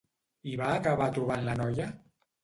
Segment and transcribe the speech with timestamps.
[0.51, 1.91] I va acabar trobant la noia?